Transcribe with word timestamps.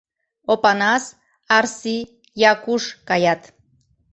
Опанас, 0.53 1.03
Арси, 1.57 1.97
Якуш 2.51 2.83
каят. 3.07 3.41